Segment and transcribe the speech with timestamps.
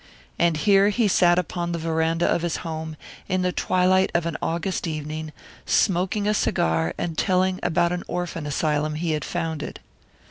[0.39, 2.97] And here he sat upon the veranda of his home,
[3.29, 5.31] in the twilight of an August evening,
[5.67, 9.79] smoking a cigar and telling about an orphan asylum he had founded!